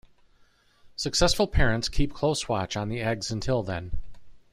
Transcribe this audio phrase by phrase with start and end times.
[0.95, 3.91] Successful parents keep close watch on the eggs until then.